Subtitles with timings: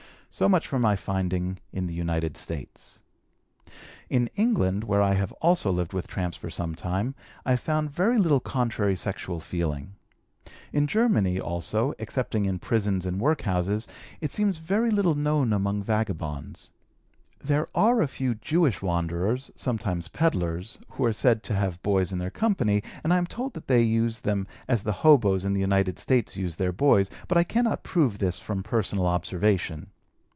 [0.33, 3.01] So much for my finding in the United States.
[4.09, 7.91] In England, where I have also lived with tramps for some time, I have found
[7.91, 9.95] very little contrary sexual feeling.
[10.71, 13.89] In Germany, also, excepting in prisons and work houses,
[14.21, 16.69] it seems very little known among vagabonds.
[17.43, 22.19] There are a few Jewish wanderers (sometimes peddlers) who are said to have boys in
[22.19, 25.59] their company, and I am told that they use them as the hoboes in the
[25.61, 29.87] United States use their boys, but I cannot prove this from personal observation.